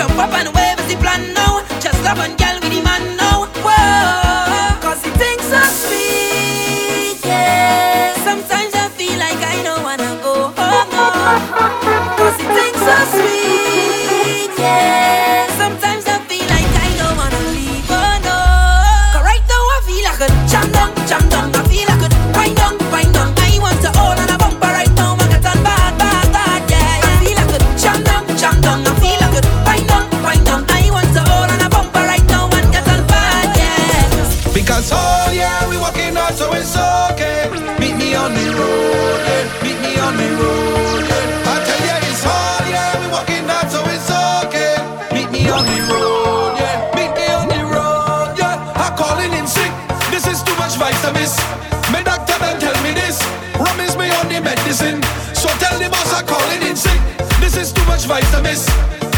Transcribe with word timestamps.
Jump 0.00 0.16
up 0.16 0.32
and 0.32 0.48
wave 0.54 0.80
is 0.80 0.94
the 0.94 0.96
plan 1.02 1.34
now. 1.34 1.60
Just 1.78 2.02
love 2.02 2.20
and 2.20 2.38
girl 2.38 2.59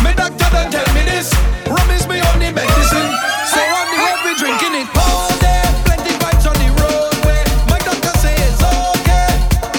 My 0.03 0.13
doctor 0.17 0.51
done 0.51 0.71
tell 0.73 0.95
me 0.95 1.03
this. 1.07 1.31
Me 2.09 2.19
on 2.19 2.39
the 2.41 2.51
medicine. 2.51 3.11
So 3.47 3.61
on 3.63 3.87
the 3.95 3.97
we 4.27 4.35
drinking 4.35 4.75
it 4.83 4.89
all 4.99 5.31
day. 5.39 5.63
Plenty 5.87 6.13
on 6.51 6.57
the. 6.59 6.69
My 7.71 7.79
doctor 7.79 8.13
say 8.19 8.35
it's 8.35 8.59
okay. 8.59 9.31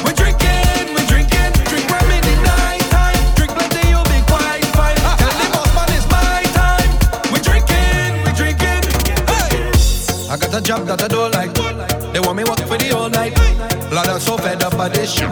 We 0.08 0.14
drinking, 0.16 0.96
we 0.96 1.04
drinking. 1.12 1.52
Drink 1.68 3.52
you'll 3.92 4.08
be 4.08 4.24
quite 4.31 4.64
fine. 4.72 4.96
Man 5.04 5.52
my 6.08 6.42
time. 6.56 6.92
We 7.34 7.40
drinking, 7.44 8.24
we 8.24 8.31
drinking. 8.31 8.84
Hey. 9.28 10.31
I 10.31 10.38
got 10.40 10.56
a 10.56 10.62
job 10.62 10.88
that 10.88 11.04
I 11.04 11.08
don't 11.10 11.34
like. 11.36 11.54
They 12.14 12.22
want 12.22 12.38
me 12.38 12.46
work 12.46 12.64
for 12.64 12.78
the 12.78 12.88
whole 12.96 13.10
night. 13.10 13.36
Lord, 13.92 14.08
I'm 14.08 14.20
so 14.22 14.38
fed 14.38 14.64
up 14.64 14.78
by 14.78 14.88
this 14.88 15.12
shit. 15.12 15.30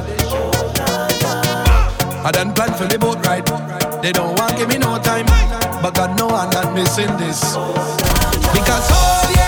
I 2.23 2.29
done 2.31 2.53
plan 2.53 2.73
for 2.73 2.85
the 2.85 2.99
boat 2.99 3.25
ride. 3.25 3.30
They 4.01 4.11
don't 4.11 4.35
want 4.39 4.57
give 4.57 4.67
me 4.67 4.77
no 4.79 4.97
time, 4.97 5.27
but 5.81 5.93
God 5.93 6.17
know 6.17 6.27
I'm 6.29 6.49
not 6.49 6.73
missing 6.73 7.15
this. 7.17 7.39
Because 8.51 8.87
oh 8.89 9.31
yeah, 9.35 9.40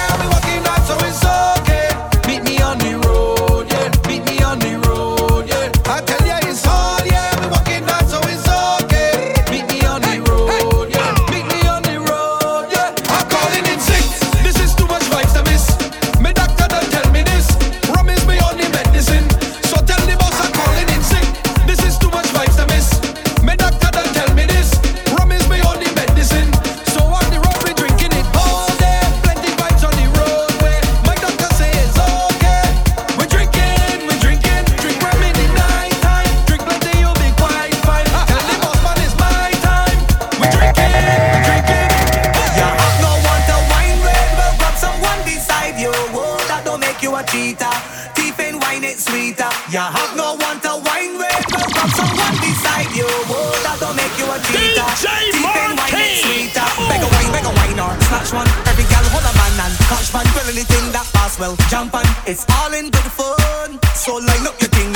have 50.04 50.16
no 50.18 50.36
one 50.36 50.60
to 50.60 50.74
wine 50.84 51.16
with. 51.16 51.44
got 51.48 51.90
someone 51.96 52.36
beside 52.44 52.92
you. 52.92 53.08
Oh, 53.08 53.56
that'll 53.64 53.96
make 53.96 54.12
you 54.20 54.28
a 54.28 54.38
cheater. 54.52 54.84
DJ 55.00 55.08
Martin. 55.40 56.12
sweeter. 56.20 56.68
Make 56.92 57.04
a 57.04 57.10
wine, 57.14 57.32
make 57.32 57.48
a 57.48 57.54
wine 57.56 57.80
or 57.80 57.94
snatch 58.08 58.32
one. 58.36 58.50
Every 58.68 58.86
gal 58.92 59.06
hold 59.14 59.24
a 59.24 59.34
man 59.40 59.56
and 59.64 59.74
catch 59.88 60.12
one. 60.12 60.28
Well, 60.36 60.50
anything 60.52 60.92
that 60.92 61.08
pass 61.16 61.40
well. 61.40 61.56
Jump 61.72 61.96
on, 61.96 62.08
it's 62.28 62.44
all 62.60 62.74
in 62.74 62.92
good 62.92 63.10
fun. 63.18 63.80
So 63.96 64.20
line 64.20 64.46
up 64.48 64.60
your 64.60 64.72
thing. 64.76 64.93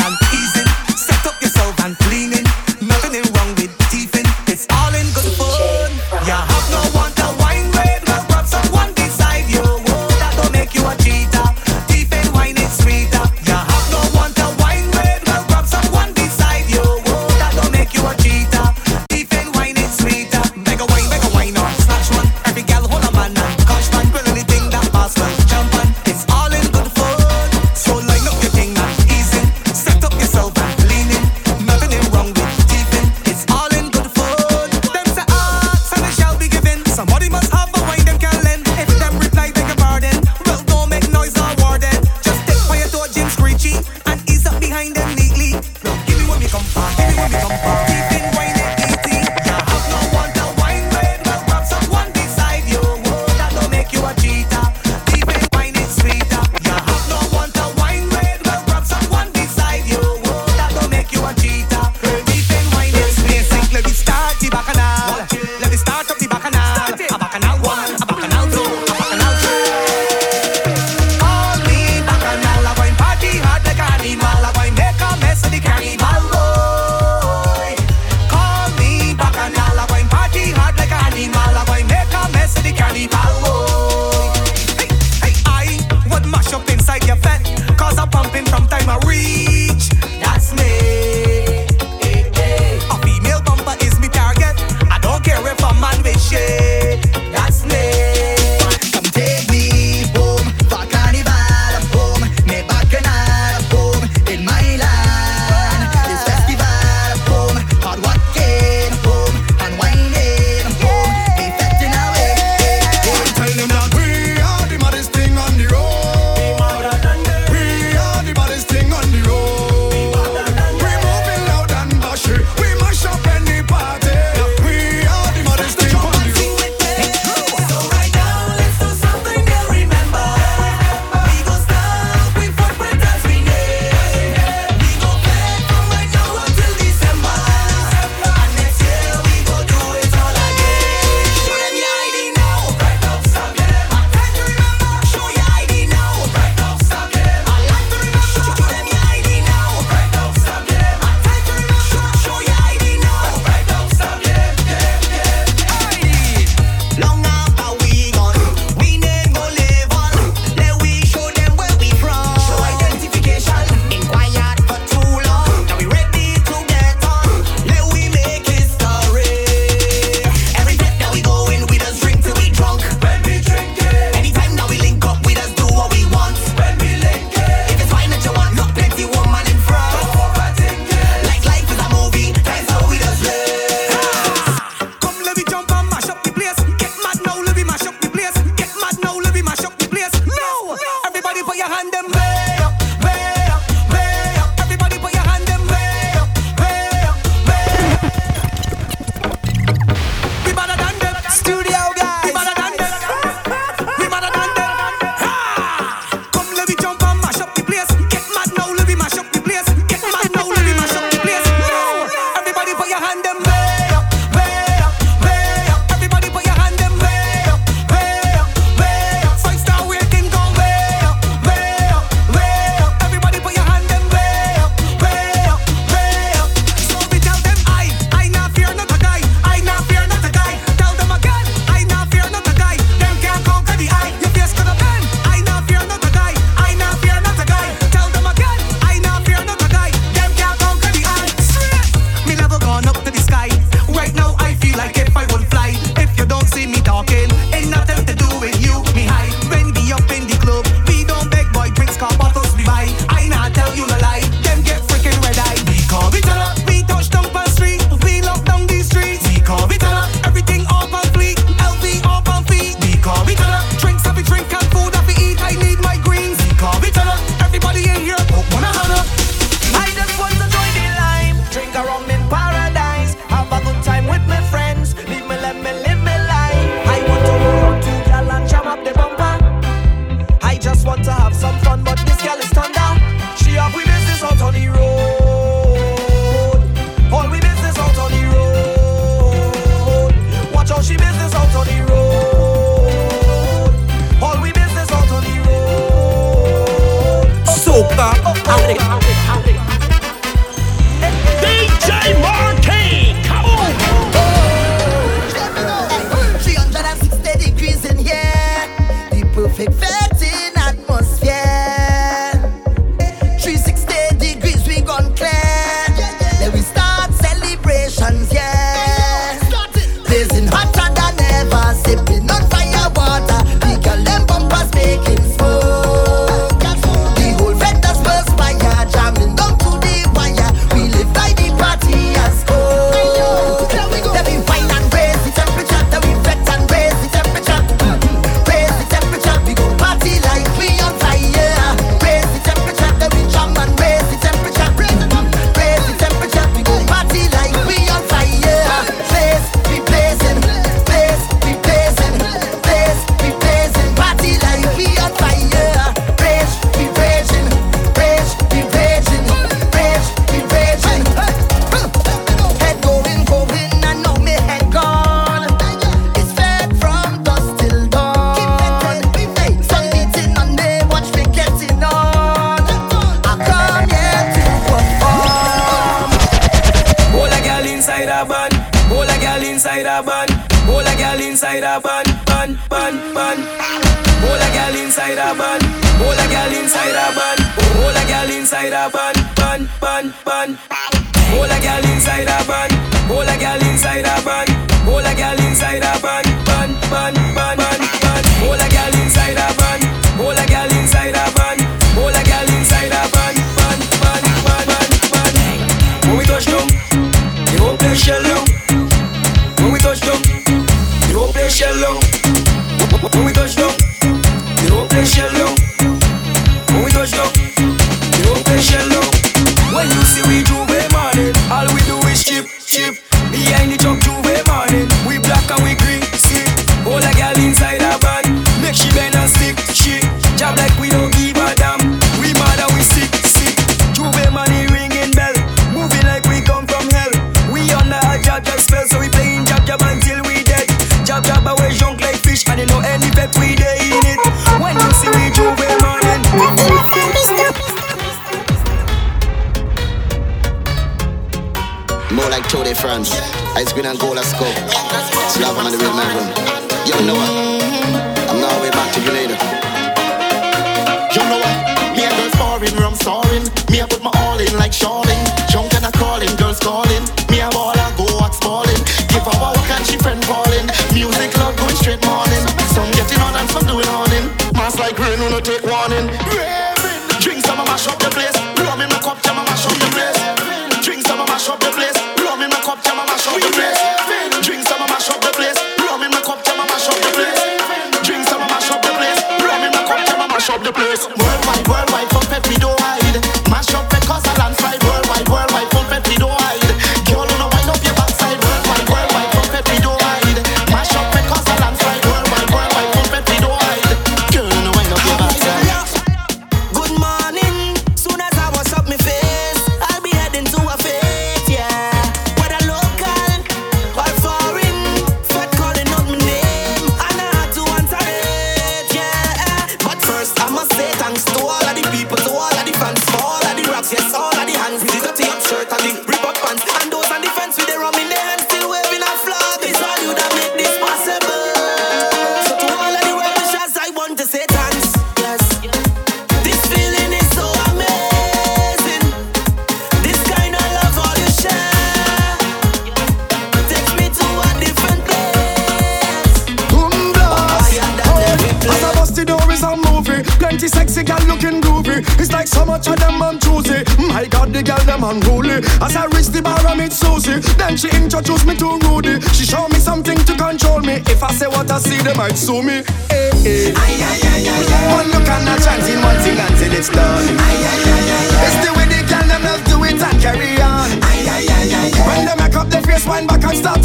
go 454.39 454.76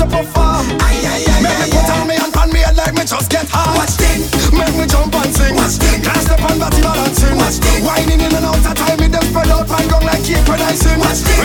to 0.02 0.16
perform. 0.16 0.66
Aye, 0.82 0.98
aye, 1.06 1.24
aye, 1.30 1.42
Make 1.42 1.58
me 1.62 1.66
put 1.70 1.90
on 1.90 2.06
me 2.08 2.16
and 2.18 2.32
pan 2.32 2.48
me 2.50 2.60
head 2.60 2.76
like 2.76 2.94
me 2.94 3.04
just 3.04 3.30
get 3.30 3.46
high. 3.48 3.76
Watch 3.78 3.94
thing. 4.00 4.26
Make 4.50 4.74
me 4.74 4.86
jump 4.86 5.14
and 5.14 5.34
sing. 5.34 5.54
Watch 5.54 5.78
thing. 5.78 6.02
Can't 6.02 6.22
step 6.22 6.42
on 6.42 6.58
body 6.58 6.80
balancing. 6.82 7.36
Watch 7.36 7.58
thing. 7.62 7.84
Whining 7.84 8.20
in 8.20 8.32
and 8.34 8.46
out 8.46 8.58
of 8.58 8.74
time, 8.74 8.98
me 8.98 9.06
them 9.08 9.22
spread 9.22 9.50
out 9.50 9.70
and 9.70 9.90
gone 9.90 10.06
like 10.06 10.24
keep 10.24 10.42
Watch 10.48 11.22
thing. 11.22 11.41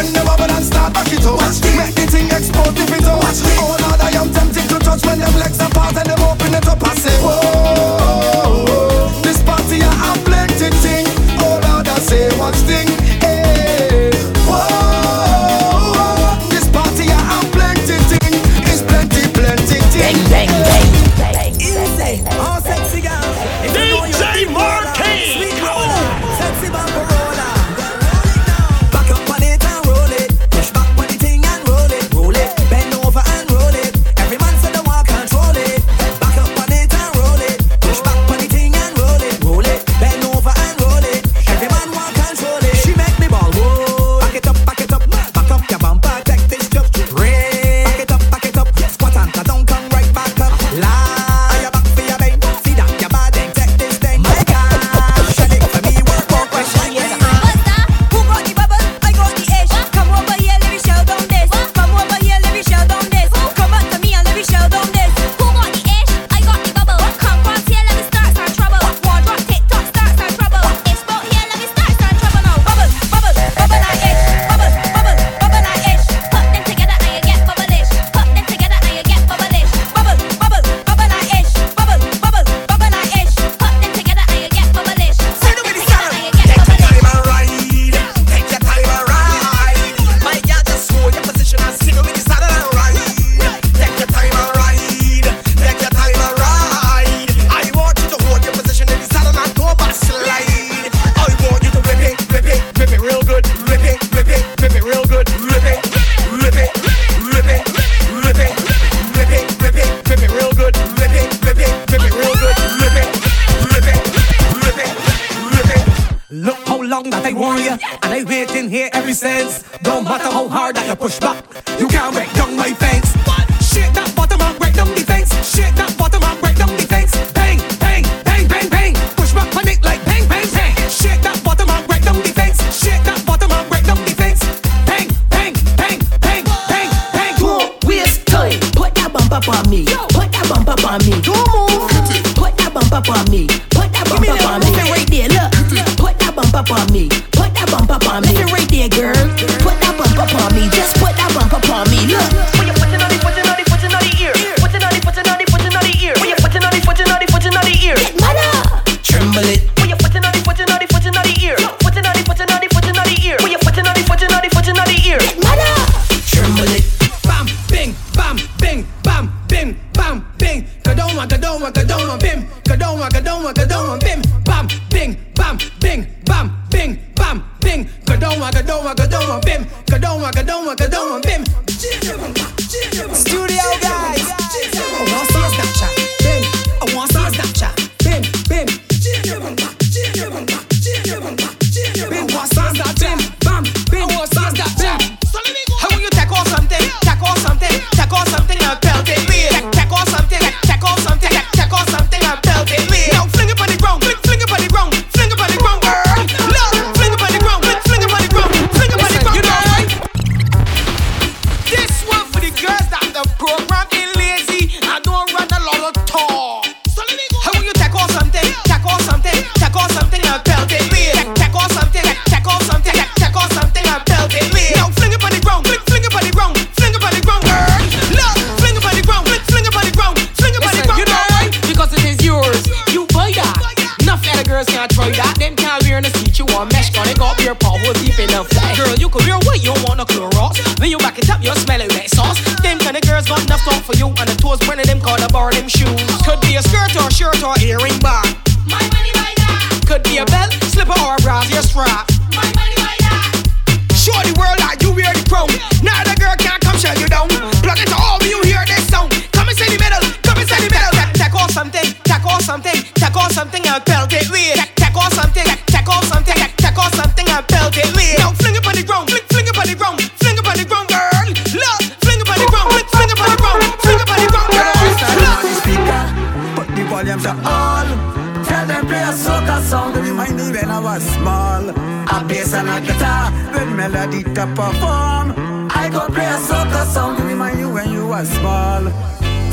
later 282.97 283.31
when 283.53 283.75
melody 283.75 284.23
to 284.23 284.45
perform. 284.55 285.69
I 285.71 285.89
go 285.91 286.07
play 286.07 286.25
a 286.25 286.37
soca 286.37 286.85
song 286.85 287.17
to 287.17 287.23
remind 287.23 287.59
you 287.59 287.69
when 287.69 287.91
you 287.91 288.07
were 288.07 288.25
small. 288.25 288.83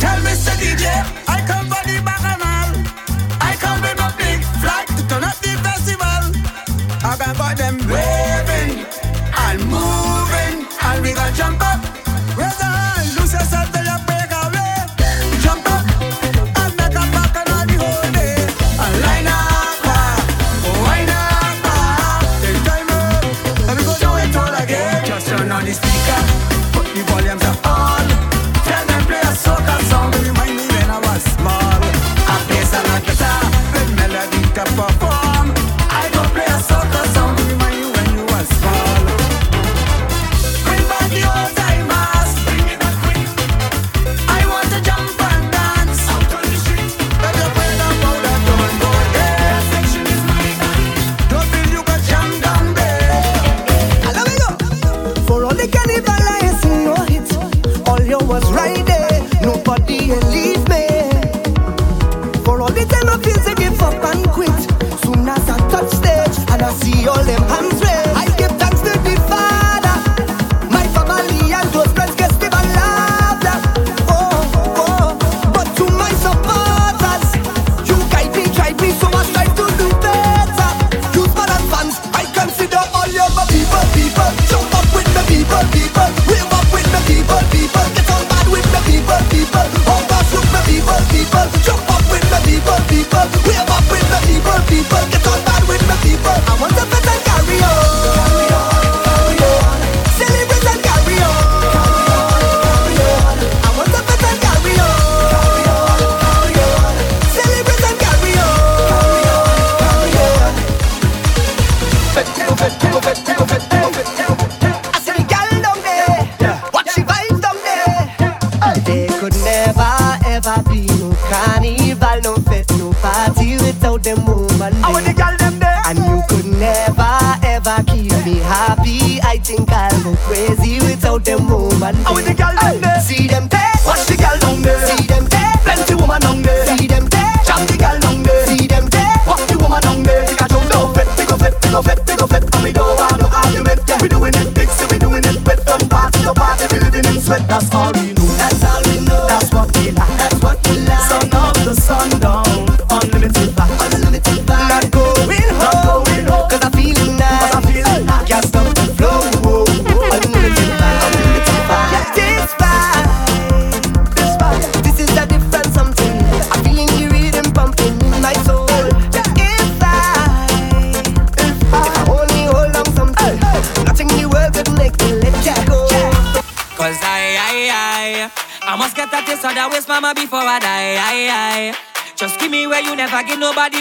Tell 0.01 0.19
Mr. 0.27 0.55
DJ, 0.61 0.87
I 1.29 1.45
come 1.47 1.67
for 1.67 1.83
the 1.87 2.01
bacchanal. 2.05 2.71
I 3.41 3.57
come 3.57 3.81
with 3.83 3.99
my 3.99 4.13
big 4.17 4.43
flag 4.63 4.87
to 4.89 5.09
turn 5.09 5.25
up 5.25 5.37
the 5.37 5.55
festival. 5.63 6.23
I 7.05 7.17
got 7.19 7.57
them 7.57 7.79
waving 7.89 8.87
and 9.47 9.61
moving, 9.69 10.67
and 10.83 11.03
we 11.03 11.13
gonna 11.13 11.37
jump 11.37 11.61
up. 11.63 11.94
your 67.05 67.23
limit. 67.23 67.44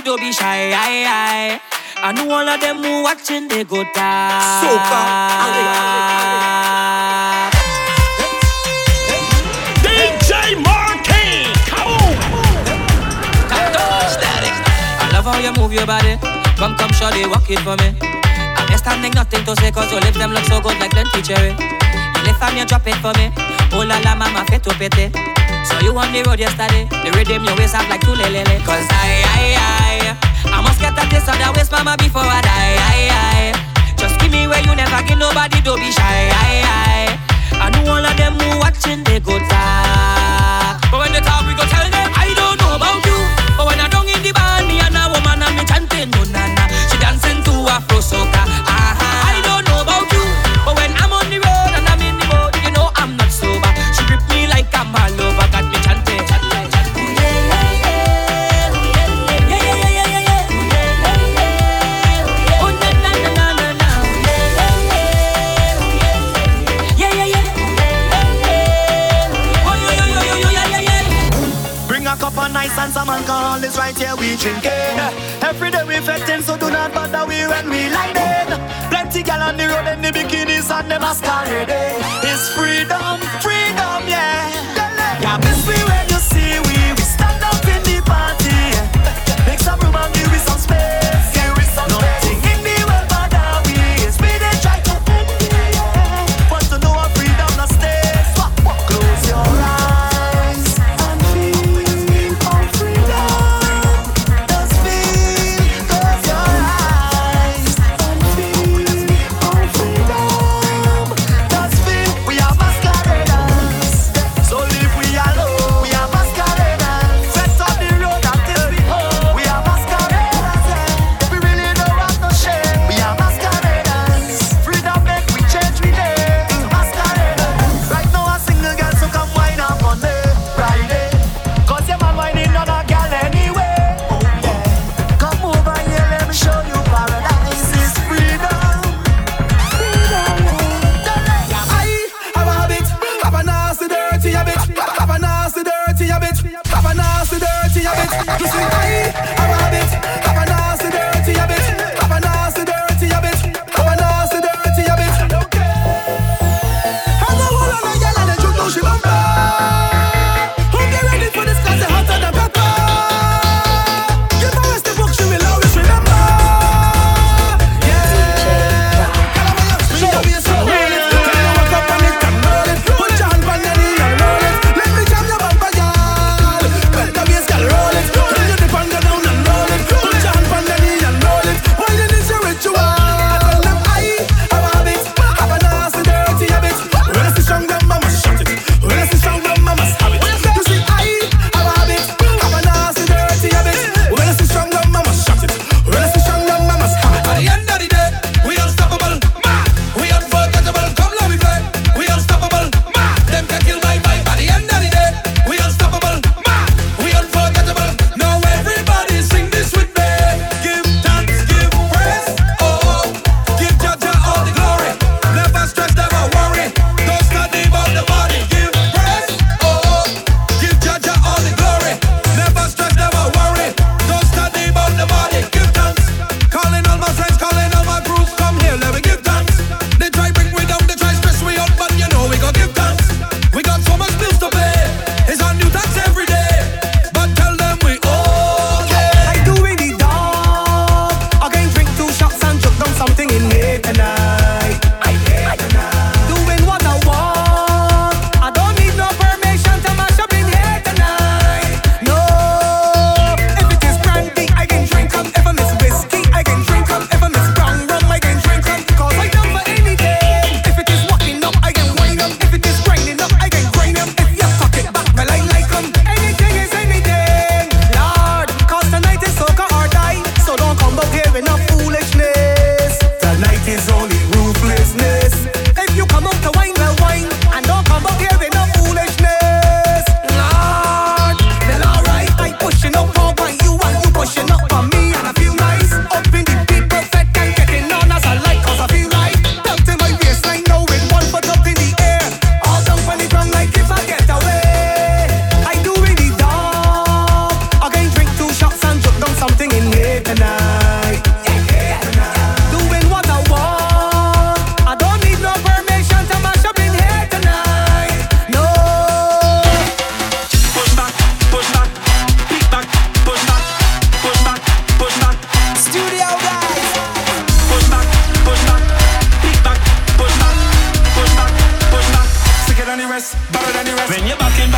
don't 0.03 0.19
be 0.19 0.31
shy. 0.31 0.71
I, 0.75 1.05
I. 1.07 1.61
I 2.03 2.11
know 2.11 2.29
all 2.29 2.47
of 2.47 2.59
them 2.59 2.83
who 2.83 3.03
watching, 3.03 3.47
they 3.47 3.63
go 3.63 3.83
die. 3.95 4.59
So 4.59 4.69
far. 4.91 5.47
DJ 9.83 10.59
Marquee, 10.59 11.47
come 11.71 11.87
on. 11.87 12.13
I 14.99 15.09
love 15.13 15.25
how 15.25 15.39
you 15.39 15.53
move 15.53 15.71
your 15.71 15.85
body. 15.87 16.17
Come, 16.57 16.75
come, 16.75 16.91
shorty, 16.91 17.25
walk 17.27 17.49
it 17.49 17.59
for 17.59 17.77
me. 17.79 17.95
I'm 18.01 18.67
just 18.67 18.83
standing, 18.83 19.13
nothing 19.13 19.45
to 19.45 19.55
say, 19.55 19.71
cause 19.71 19.91
your 19.91 20.01
lips 20.01 20.17
them 20.17 20.31
look 20.31 20.43
so 20.45 20.59
good 20.59 20.77
like 20.79 20.91
plenty 20.91 21.21
cherry. 21.21 21.51
You 21.55 22.21
lift 22.27 22.43
and 22.43 22.57
you 22.57 22.65
drop 22.65 22.85
it 22.87 22.95
for 22.99 23.13
me. 23.15 23.31
Oh 23.71 23.85
la 23.87 23.99
la, 24.03 24.15
mama, 24.15 24.43
fait 24.49 24.63
to 24.63 24.75
be. 24.77 25.32
So 25.63 25.79
you 25.79 25.95
on 25.97 26.11
the 26.11 26.23
road 26.27 26.39
yesterday, 26.39 26.85
the 26.91 27.11
rhythm 27.15 27.43
your 27.45 27.55
waist 27.55 27.75
up 27.75 27.87
like 27.89 28.01
two 28.01 28.11
lelele. 28.11 28.59
Cause 28.65 28.85
I, 28.91 29.23
I, 29.23 29.43
I, 29.55 30.57
I 30.57 30.61
must 30.61 30.79
get 30.79 30.91
a 30.91 31.03
taste 31.09 31.29
of 31.31 31.37
that 31.39 31.53
waist, 31.55 31.71
mama, 31.71 31.95
before 31.97 32.23
Pascal 81.13 81.47
Rébé. 81.47 82.22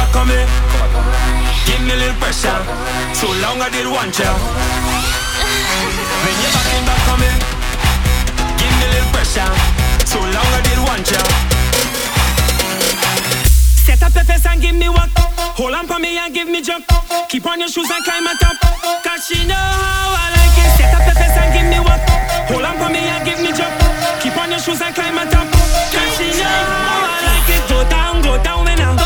back 0.05 0.15
on 0.21 0.27
me. 0.27 0.39
Give 1.65 1.81
me 1.81 1.93
a 1.93 1.97
little 1.97 2.15
pressure. 2.21 2.61
Too 3.17 3.31
long 3.41 3.61
I 3.61 3.69
did 3.69 3.87
want 3.87 4.13
ya 4.19 4.29
When 6.21 6.35
you're 6.41 6.53
backing 6.53 6.85
back 6.85 7.05
on 7.09 7.17
me, 7.21 7.31
give 8.59 8.73
me 8.77 8.85
a 8.85 8.89
little 8.93 9.09
pressure. 9.09 9.49
Too 10.05 10.21
long 10.21 10.49
I 10.53 10.61
did 10.61 10.79
want 10.85 11.09
ya 11.09 11.21
Set 13.81 14.03
up 14.03 14.13
your 14.13 14.25
face 14.25 14.45
and 14.45 14.61
give 14.61 14.75
me 14.75 14.89
work. 14.89 15.09
Hold 15.57 15.73
on 15.73 15.87
for 15.87 15.99
me 15.99 16.17
and 16.17 16.33
give 16.33 16.47
me 16.47 16.61
jump. 16.61 16.85
Keep 17.29 17.45
on 17.47 17.59
your 17.59 17.69
shoes 17.69 17.89
and 17.89 18.03
climb 18.03 18.27
on 18.27 18.37
top. 18.37 18.57
Cause 19.01 19.25
she 19.25 19.45
know 19.47 19.55
how 19.55 20.13
I 20.13 20.25
like 20.37 20.57
it. 20.59 20.69
Set 20.77 20.93
up 20.93 21.05
your 21.05 21.15
face 21.15 21.37
and 21.37 21.49
give 21.53 21.67
me 21.71 21.79
work. 21.81 22.01
Hold 22.51 22.65
on 22.65 22.77
for 22.77 22.89
me 22.93 22.99
and 22.99 23.25
give 23.25 23.39
me 23.41 23.49
jump. 23.57 23.73
Keep 24.21 24.37
on 24.37 24.51
your 24.51 24.59
shoes 24.59 24.81
and 24.81 24.93
climb 24.93 25.17
on 25.17 25.27
top. 25.29 25.47
Cause 25.49 26.11
she 26.17 26.29
know 26.37 26.45
how 26.45 27.09
I 27.09 27.17
like 27.25 27.49
it. 27.57 27.63
Go 27.69 27.79
down, 27.89 28.21
go 28.21 28.41
down 28.43 28.67
and 28.67 28.81
out. 28.81 29.04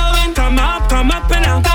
I'm 0.99 1.09
up 1.11 1.31
and 1.31 1.45
out. 1.45 1.68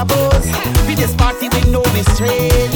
a 0.00 0.04
buzz. 0.04 0.46
With 0.86 0.98
this 0.98 1.14
party, 1.14 1.48
we 1.48 1.70
know 1.70 1.82
we 1.92 2.02
straight. 2.02 2.69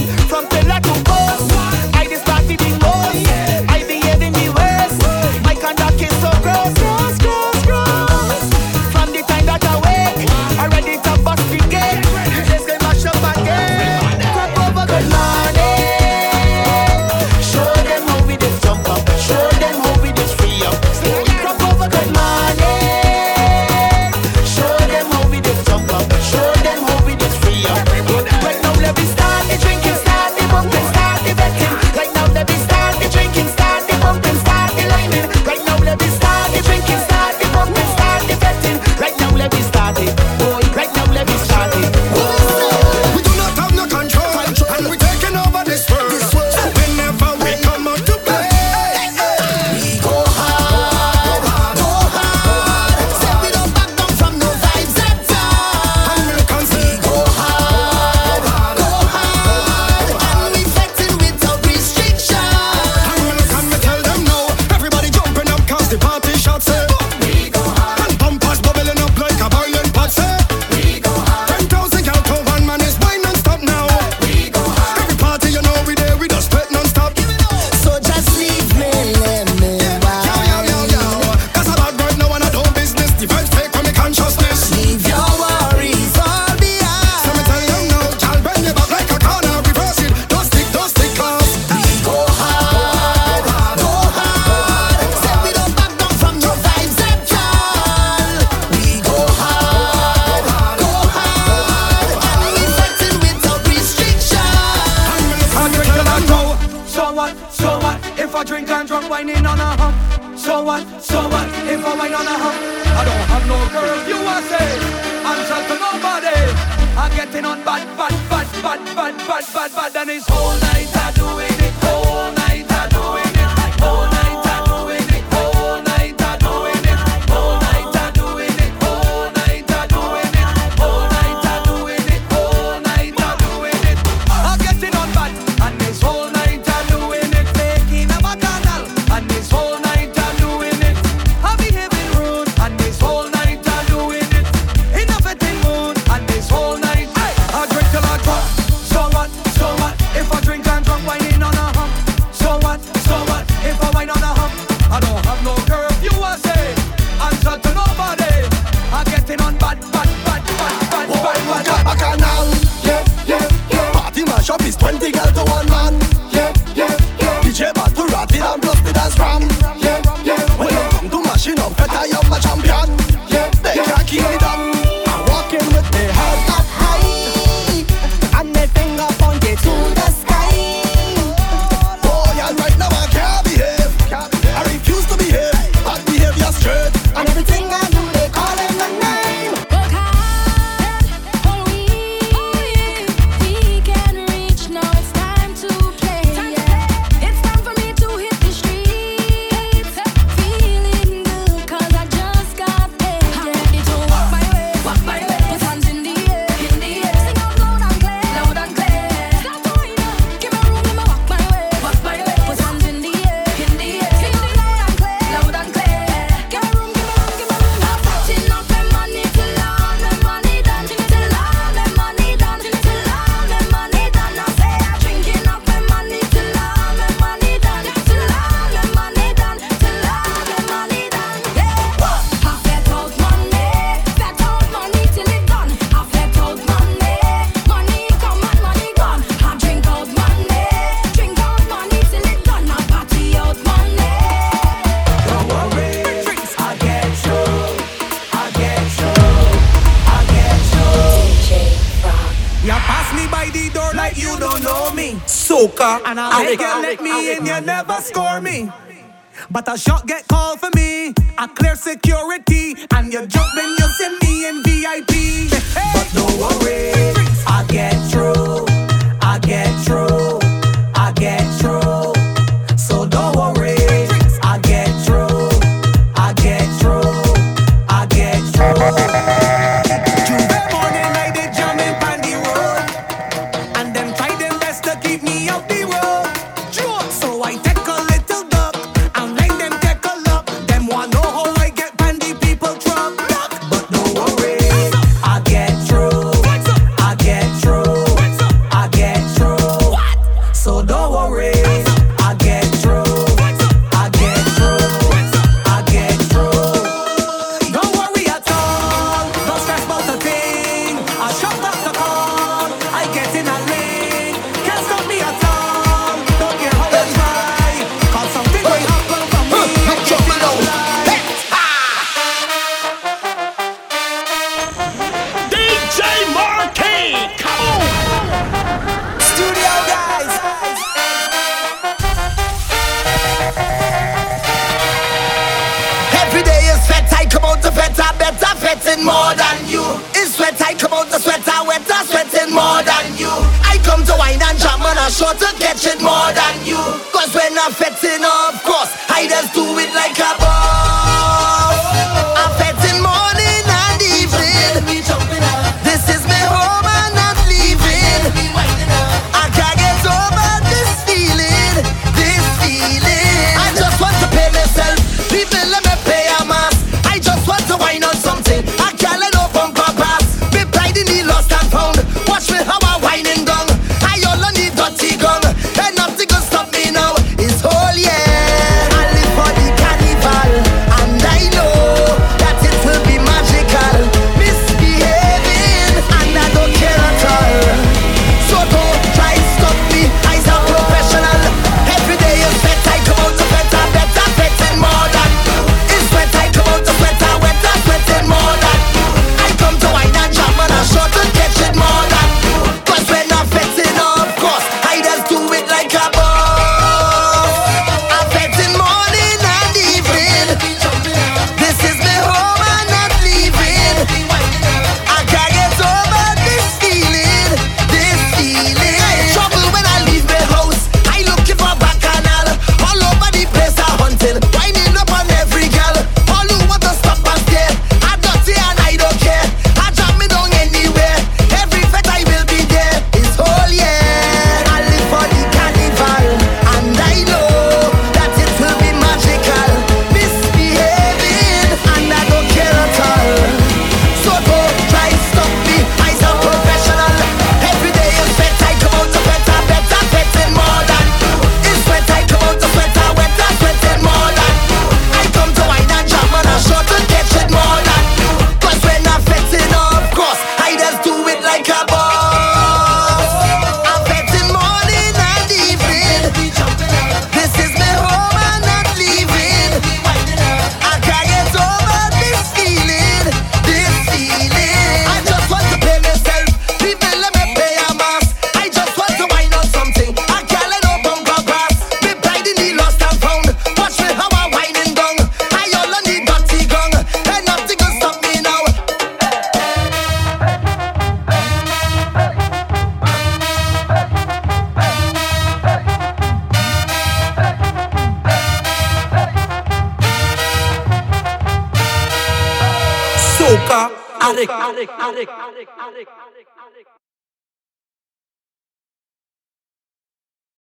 But 259.55 259.69
a 259.69 259.79
shot 259.79 260.05
get 260.05 260.33